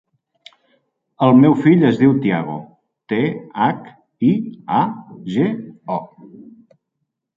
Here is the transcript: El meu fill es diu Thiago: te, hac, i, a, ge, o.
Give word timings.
El 1.25 1.33
meu 1.41 1.57
fill 1.65 1.85
es 1.89 1.99
diu 1.99 2.15
Thiago: 2.23 2.55
te, 3.13 3.19
hac, 3.67 3.87
i, 4.33 4.33
a, 4.81 4.83
ge, 5.37 5.47
o. 5.99 6.01